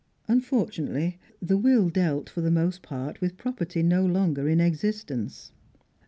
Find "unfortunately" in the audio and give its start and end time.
0.27-1.19